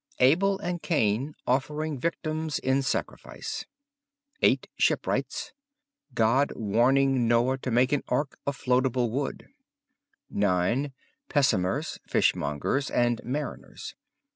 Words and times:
Abel 0.17 0.57
and 0.57 0.81
Cain 0.81 1.35
offering 1.45 1.99
victims 1.99 2.57
in 2.57 2.81
sacrifice. 2.81 3.65
8. 4.41 4.67
Shipwrights. 4.75 5.53
God 6.15 6.51
warning 6.55 7.27
Noah 7.27 7.59
to 7.59 7.69
make 7.69 7.91
an 7.91 8.01
Ark 8.07 8.35
of 8.47 8.57
floatable 8.57 9.11
wood, 9.11 9.47
9. 10.31 10.91
Pessoners 11.29 11.99
(Fishmongers) 12.07 12.89
and 12.89 13.21
Mariners. 13.23 13.93